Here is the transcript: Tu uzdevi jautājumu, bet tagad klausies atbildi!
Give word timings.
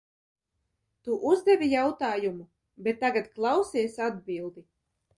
Tu 1.07 1.17
uzdevi 1.33 1.69
jautājumu, 1.75 2.49
bet 2.89 3.01
tagad 3.07 3.31
klausies 3.39 4.05
atbildi! 4.11 4.69